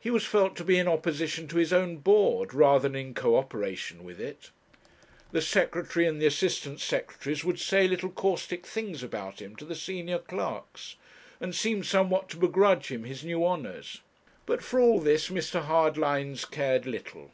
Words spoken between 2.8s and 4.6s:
than in co operation with it.